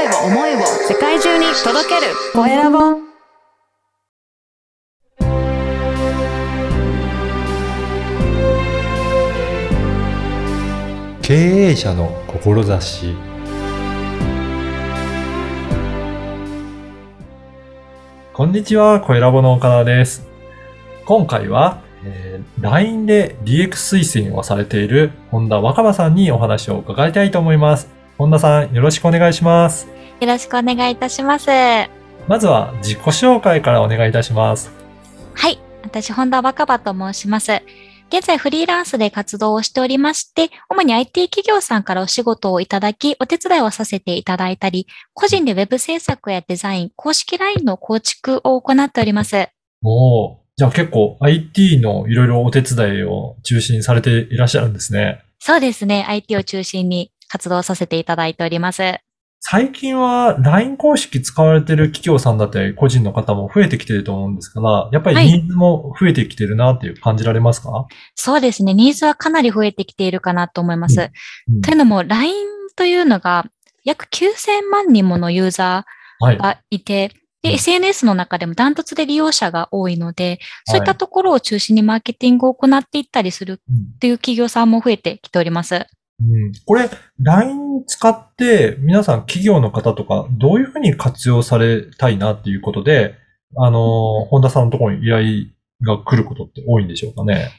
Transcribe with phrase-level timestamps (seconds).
[0.00, 2.78] 声を思いを世界中に届けるコエラボ
[11.20, 13.14] 経営者の志
[18.32, 20.26] こんにちは、コエラボの岡田です。
[21.04, 27.99] 今回は、えー LINE で DX 推薦をされている本田若葉さんにお話を伺いたいと思います。
[28.20, 29.88] 本田さん、よろしくお願いします。
[30.20, 31.48] よろしくお願いいたします。
[32.28, 34.70] まずは自己紹介からお願いいたします。
[35.32, 35.58] はい。
[35.82, 37.62] 私、本田若葉と申します。
[38.10, 49.48] 現在フリーランスで活動をしておりまして、主に IT 企業さんからお仕事をいただき、お手伝いをさせていただいたり、個人でウェブ制作やデザイン、公式 LINE の構築を行っております。
[49.82, 55.22] おーじゃあ結構 IT のいろいろお手伝いを中心にされていらっしゃるんですね。
[55.38, 56.04] そうですね。
[56.06, 59.00] IT を中心に活動させていただいております。
[59.42, 68.74] 最近は LINE 公式使われてる企業さんだったり個人の方も増えてきてると思うんですから、やっぱりはいニーズも増えてきてるなっていう感じられますか、そうですね。
[68.74, 71.10] ニーズはかなり増えてきているかなと思います。
[71.48, 72.34] うんというのも、LINE
[72.76, 73.46] というのが
[73.84, 76.36] 約9000万人ものユーザーはい。
[76.36, 77.08] がいて、
[77.42, 85.86] で、うん SNS の中でもダントツで利用者が多いので、そういっはいたところを中心にマーケティングを行っていったりするうんっていう企業さんも増えてきております。
[86.20, 86.90] うんこれ、
[87.20, 93.14] LINE 使って皆さん企業の方とかどういうふうに活用されたいなっていうことで、
[93.56, 97.50] あの、本田さんのところに依頼が来ることって多いんでしょうかね。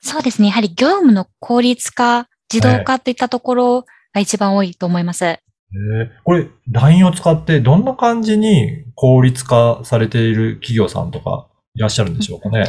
[0.00, 0.48] そうですね。
[0.48, 5.24] やはり業務の効率化、自動化といったところが一番多いと思います。
[5.24, 12.64] えーこれ、LINE を使ってどんな感じに効率化されている企業さんとかいらっしゃるんでしょうかね。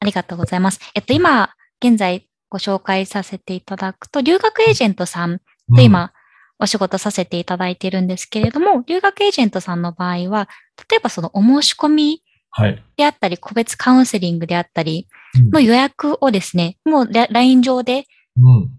[0.00, 0.78] ありがとうございます。
[0.94, 1.50] えっと、今、
[1.82, 6.12] 現在ご紹介させていただくと、留学エージェントさんうんと今、
[6.60, 10.48] お仕事させていただいているんですけれども、留学エージェントさんの場合は、
[10.88, 12.80] 例えばそのお申し込みはい。
[12.96, 18.04] であったり、個別カウンセリングであったりうんの予約をですね、もうラ LINE 上で
[18.40, 18.70] うん。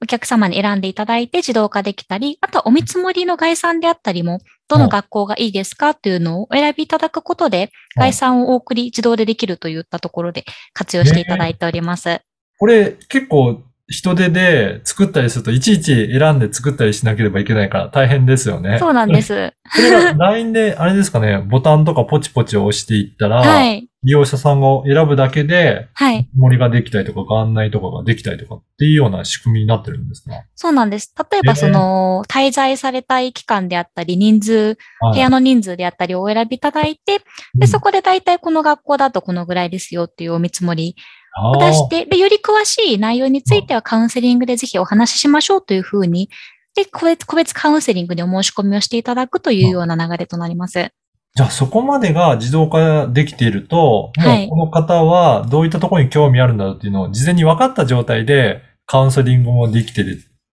[0.00, 4.38] お客様に選んでいただいて自動化できたり、あとはお見積もりの概算であったりも、
[4.68, 10.44] どの学校がいいですかというのをお選びいただくことで、概算をお送り自動でできるといったところで
[10.74, 12.20] 活用していただいております。
[12.58, 18.78] これ結構人手で作ったりするといちいち選んで作ったりしなければいけないから大変ですよね。
[18.80, 19.22] そうなんで。
[19.22, 19.52] す。
[19.76, 23.88] これが LINE であれですかね、ボタンとかポチポチ押していったら、はい。
[24.02, 26.28] 利用者さんが選ぶだけではい。
[26.36, 30.32] 森ができたりとか、ご案内とかができたりとかっていうような仕組みになってるんですか？
[30.56, 31.14] そうなんです。
[31.30, 34.78] 例えばその、滞在されたい期間であったり、人数、
[35.12, 37.20] 部屋の、の人数であったりをお選びいただいて、
[37.54, 40.96] で、そこで大体この学校だとこのぐらいですよっていうお見積もり
[41.42, 46.30] を出して、で、より詳しい内容についてはカウンセリングでぜひお話ししましょうというふうに、
[46.74, 50.90] で、個別、個別カウンセリングでお申し込みをしていただくというような流れとなります。
[51.34, 54.46] じゃあそこまでが自動化できていると、もはい。
[54.46, 60.02] うこの方はどういったところに興味あるんだろうっていうのを事前に分かった状態でカウンセリングもできて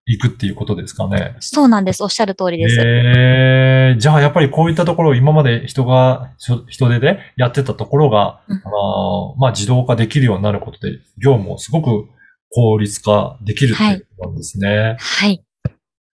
[0.06, 1.36] いくっていうことですかね。
[1.40, 2.02] そうなんです。
[2.02, 2.76] おっしゃる通りです。
[2.78, 12.08] えー、じゃあやっぱりこういったところを今まで人が、人人手でやってたところが、うんあのまあ自動化できるようになることで、業務をすごく
[12.50, 14.96] 効率化できるっていうことなんですね。
[15.00, 15.42] はい。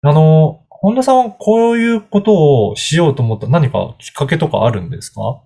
[0.01, 5.41] あの、本田さんはこういうことをしようと思った何かきっかけとかあるんですか？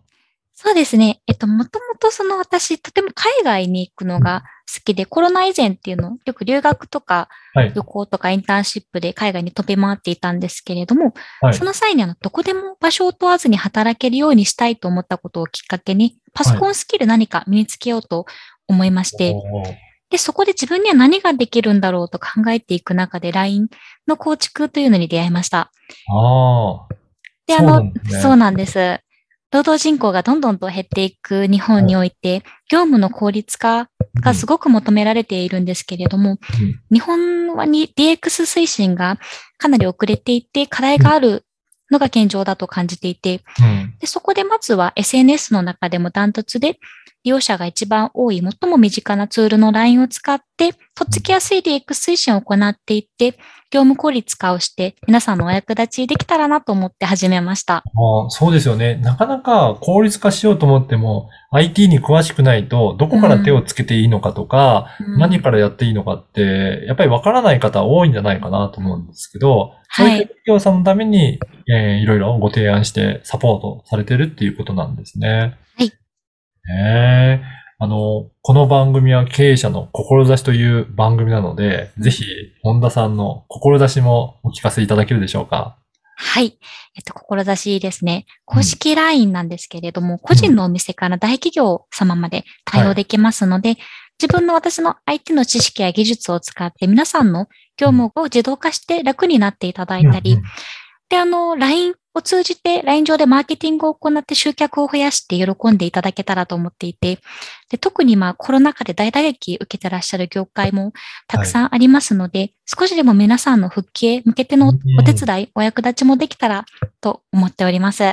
[0.64, 1.22] そうですね。
[1.26, 7.74] えっと、もともとその私、とても海外に行くのが好きで、コロナ以前っていうの、よく留学とかはい。
[7.74, 11.66] 旅行とかインターンシップで海外に飛び回っていたんですけれども、はいそ。
[11.66, 18.28] の際にあの、どこでも場所を問わずに働けるようにしたいと思ったことをきっかけに、パソコンスキル何か身につけようと
[18.68, 19.76] 思いまして、おー
[20.12, 23.70] で、そこで自分には何ができるんだろうと考えていく中で LINE
[24.08, 25.72] の構築というのに出会いました。
[26.10, 26.88] ああ。
[27.48, 29.00] で、あそうなのんですね、そうなんです。
[29.52, 33.90] 労働人口がどんどんと減っていく日本において、業務の効率化
[34.22, 36.38] がすごく求められているんですけれども、
[36.90, 36.98] うん。
[36.98, 39.18] 日本はに DX 推進が
[39.58, 41.46] かなり遅れていて、課題がある
[41.92, 43.94] のが現状だと感じていて、うん。
[44.00, 46.80] でそこでまずは SNS の中でもダントツで
[47.24, 53.38] 利用者が一番多い、最も身近なツールの LINE を使って、とっつきやすい DX 推進を行っていって、
[53.70, 57.76] 業務効率化をして、皆さんのお役立ちできたらなと思って始めました。
[57.76, 57.82] あ
[58.26, 58.96] あそうですよね。
[58.96, 71.40] なかなか効率化しようと思っても、IT に詳しくないと、どこから手をつけていいのかとか、うん何からやっていいのかって、やっぱりわからない方多いんじゃないかなと思うんですけど、そういった企業さんのために、
[71.72, 75.58] えーいろいろご提案してサポートされてるっていうことなんですね。
[75.78, 75.88] はい。
[75.88, 82.26] ねえあの、この番組は経営者の志という番組なので、ぜひ、
[82.62, 85.78] 本田さんの志もお聞かせいただけるでしょうか？
[86.16, 86.60] はい。
[86.96, 88.28] えっと、志ですね。
[88.46, 93.78] 公式 LINE なんですけれども、個人のお店から大企業様まで対応できますので、
[94.22, 97.48] 自分の私の IT の知識や技術を使って皆さんの
[97.78, 100.44] 業務を自動化して楽になっていただいたり、うんうん
[101.12, 107.20] で、あの、LINE を通じて、LINE 上でマーケティングを行って集客を増やして喜んでいただけたらと思っていて、
[107.70, 110.94] で特にまあコロナ禍で大打撃受けてらっしゃる業界も
[111.28, 116.66] たくさんありますので、少しでも皆さんの復帰へ向けてのお手伝い、お役立ちもできたら
[117.02, 118.04] と思っております。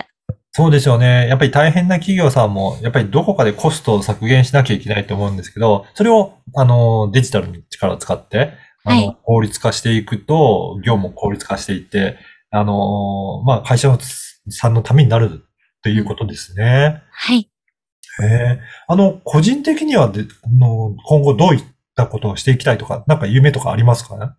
[0.50, 1.28] そうですよね。
[1.28, 12.16] やっぱり大変な企業さんも、やっぱりどこかでコストを削減しなきゃいけないと思うんですけど、それを、あの、デジタルの力を使って、あの、はい効率化していくと、業務を効率化していって、
[12.50, 13.98] あの、まあ、会社の
[14.50, 15.44] さんのためになる
[15.82, 17.02] ということですね。
[17.10, 17.50] はい。
[18.20, 18.60] へえ。
[18.88, 21.64] あの、個人的にはで、あの、今後どういっ
[21.94, 24.16] たことをしていきたいとか、なんか夢とかありますか？
[24.18, 24.32] ね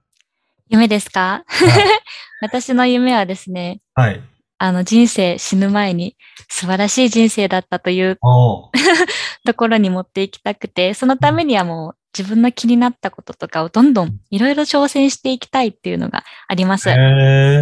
[0.69, 1.43] 夢ですか？
[1.47, 1.89] はい
[2.41, 4.21] 私の夢はですね、はい。
[4.59, 6.15] あの人生死ぬ前に
[6.49, 8.17] 素晴らしい人生だったという
[9.45, 16.89] ところに持っていきたくて、そのためにはもう自分の気になったこととかをどんどんいろいろ挑戦していきたいっていうのがあります。
[16.89, 16.93] へ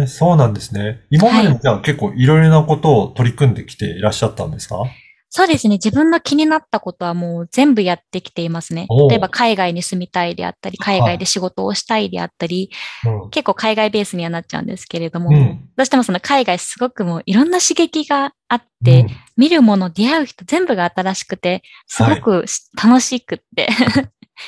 [0.02, 1.02] え、そうなんですね。
[1.10, 4.84] 今までもじゃあ結構いろいろなことを取り組んできていらっしゃったんですか？
[5.30, 5.74] そうですね。
[5.74, 8.86] 自分の気になったことはもう全部やってきていますね。
[9.10, 12.70] 例えば海外に住みたいであったり、海外で仕事をしたいであったり、
[13.04, 13.30] うん。
[13.30, 15.68] 結構海外ベースにはなっちゃうんですけれども、うん。
[15.76, 19.06] どうしてもその海外すごくもういろんな刺激があって、
[19.36, 22.46] 見るもの、出会う人全部が新しくて、すごく
[22.82, 23.68] 楽しくって。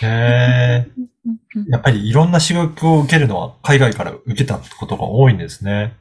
[0.03, 0.91] へえ。
[1.69, 5.97] やっぱりいろんな刺激を受けるのは海外から受けたことが多いんですね。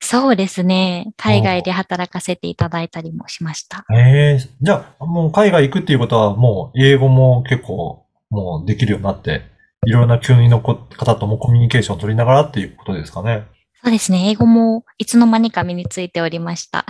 [0.00, 1.12] そうですね。
[1.16, 3.84] 海外で働かせていただいたりもしました。
[3.92, 4.38] へえ。
[4.38, 9.42] じゃあ、もう海外行くっていうことはもう英語も結構もうできるようになって、
[9.84, 13.46] いろんな国のこ方ともコミュニケーションを取りながらっていうことですかね。
[13.82, 14.30] そうですね。
[14.30, 16.80] 英語もいつの間にか身についておりました。
[16.80, 16.84] あ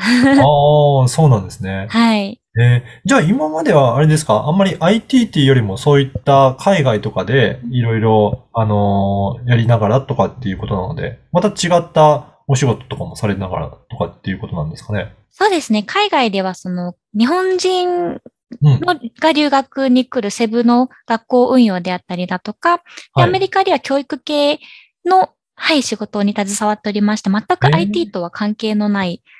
[1.05, 1.87] あ、そうなんですね。
[1.91, 2.41] はい。
[2.59, 4.47] えーじゃあ今まではあれですか？
[4.47, 15.13] あんまり IT っていうよりもそういった海外とかでいろいろ、あのーやりながらとかっていうことなので、また違ったお仕事とかもされながらとかっていうことなんですかね？
[15.31, 15.83] そうですね。
[15.83, 18.21] 海外ではその日本人
[18.63, 18.81] うん。
[18.81, 22.83] のが留学に来るセブの学校運用であったりだとか、で
[23.15, 24.61] はいアメリカでは教育系
[25.05, 29.36] の、はい、仕事に携わっておりまして、全く IT とは関係のないえー、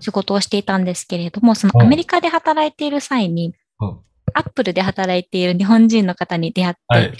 [0.00, 3.98] 仕事をしていたんですけれども、そのうんアメリカで働いている際にうん、
[4.34, 7.12] アップルで働いている日本人の方に出会って、はい。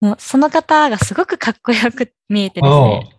[0.00, 3.10] もうその方がすごくかっこよく見えてですね。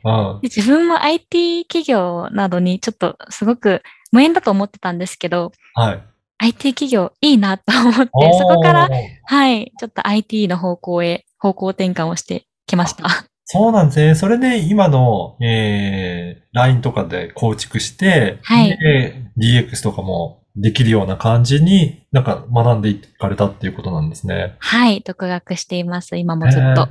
[0.42, 6.04] で自分も IT 企業などにちょっとすごく無縁だと思ってたんですけど、はい。
[6.40, 8.10] IT 企業いいなと思って、
[8.40, 8.90] そこから、
[9.26, 13.06] はい、ちょっと IT の方向へ方向転換をしてきました。
[13.50, 14.16] そうなんですね。
[14.16, 24.58] それで今の、えー、LINE とかで構築して、はいで DX とかもできるような感じになんか学んでいかれたっていうことなんですね。
[24.60, 26.68] はい、独学しています、今もずっと。
[26.68, 26.88] えー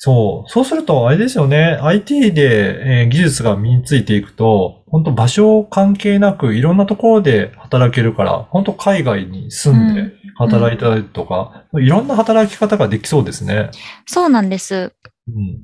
[0.00, 0.50] そう。
[0.50, 1.76] そうすると、あれですよね。
[1.82, 13.70] IT で、えー技術が身についていくと、本当場所関係なくいろんなところで働けるから、本当海外に住んで働いたりとか、いろんな働き方ができそうですね。
[14.06, 14.92] そうなんです。
[15.26, 15.58] うん。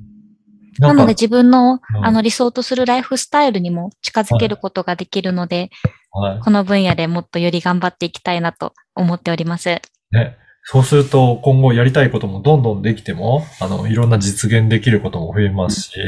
[0.79, 5.69] なので自分の、うんあの理想とするライフスタイルにも近づけることができるので、
[6.11, 6.39] はい。
[6.39, 9.81] この分野でもっとより頑張っていきたいなと思っております。
[10.11, 10.37] ね。
[10.63, 15.99] そうすると、今後やりたいこともどんどんできても、あの、いろんな実現できることも増えますし、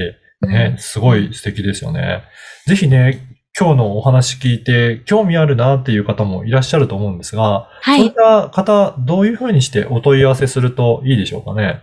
[0.42, 2.24] うんね、すごい素敵ですよね。
[2.66, 8.14] ぜひね、今日のお話聞いて興味あるなっていう方もいらっしゃると思うんですが、はそういっい。
[8.14, 11.82] た方、どういうふうにしてお問い合わせするといいでしょうかね？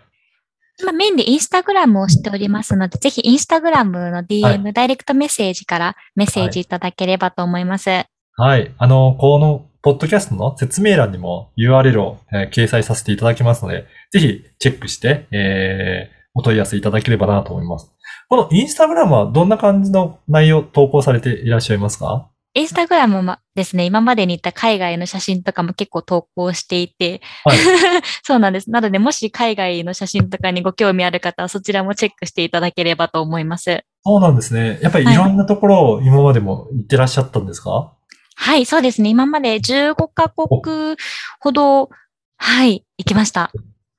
[0.82, 7.90] まあ、メインでインスタグラムをしておりますので、ぜひインスタグラムの DM、ダイレクトメッセージからメッセージいただければと思います。
[8.36, 8.74] はい。
[8.78, 17.92] あの、この、ポッドキャストの説明欄にも URL を、えー掲載させていただきますので、ぜひチェックして、えーお問い合わせいただければなと思います。
[18.28, 22.28] このインスタグラムはどんな感じの内容投稿されていらっしゃいますか？
[22.56, 27.58] インスタグラムもですね、今までに言った海外の写真とかも結構投稿していて、はい
[28.22, 28.70] そうなんです。
[28.70, 33.82] なので、もし海外の写真とかにご興味ある方は、そちらもチェックしていただければと思います。
[34.04, 34.78] そうなんですね。
[34.82, 37.92] やっぱりいろんなところを今までも行ってらっしゃったんですか、
[38.36, 39.10] はい、そうですね。
[39.10, 40.96] 今まで15カ国
[41.40, 41.88] ほど、
[42.36, 43.50] はい、行きました。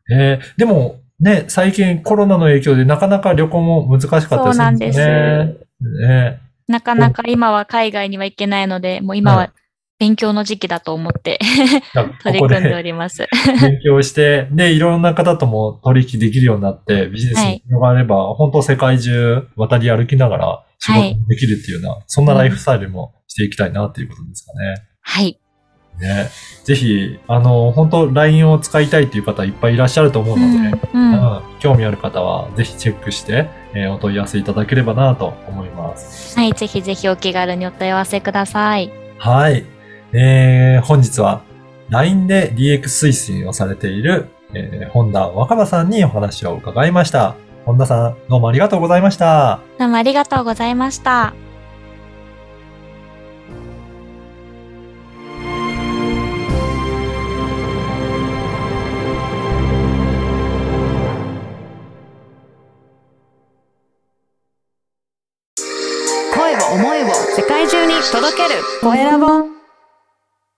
[0.10, 5.06] えーでもね、最近コロナの影響でなかなか旅行も難しかったりするんですよ
[6.08, 6.45] ね。
[6.68, 9.54] ねなかなか今は海外には行けないので、もう今はは
[9.98, 11.40] 勉強の時期だと思って
[12.24, 13.28] 取りここ組んでおでります。
[13.62, 24.76] 勉強して、で、いろんな方とも取引できるようになって、ビジネスに広がれば、本当世界中渡り歩きながら、仕事もできるっていうような、そんなライフスタイルもしていきたいなっていうことですかね。
[25.02, 25.40] はい。
[26.00, 26.30] ね。
[26.64, 31.02] ぜひ、あの、本当 LINE を使いたいっていう方いっぱいいらっしゃると思うので、うん。
[31.02, 36.38] うんうん興味ある方はぜひチェックして、えーお問い合わせいただければなと思います。
[36.38, 36.54] はい。
[36.54, 38.92] ぜひぜひお気軽にお問い合わせください。
[39.18, 39.66] はい。
[40.14, 41.42] えー、本日は
[41.90, 47.36] LINE で DX 推進をされている、えー本田若葉さんにお話を伺いました。
[47.66, 49.60] 本田さん、どうもありがとうございました。
[49.80, 51.45] どうもありがとうございました。
[68.86, 69.55] 声